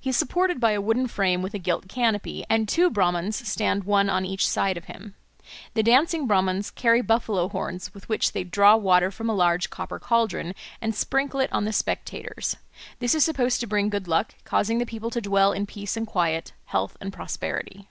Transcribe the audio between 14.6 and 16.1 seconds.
the people to dwell in peace and